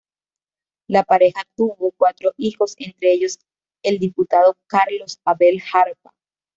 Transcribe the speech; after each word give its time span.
La 0.87 1.03
pareja 1.03 1.43
tuvo 1.55 1.91
cuatro 1.95 2.33
hijos, 2.35 2.73
entre 2.79 3.13
ellos 3.13 3.37
el 3.83 3.99
diputado 3.99 4.57
Carlos 4.65 5.19
Abel 5.23 5.61
Jarpa. 5.61 6.11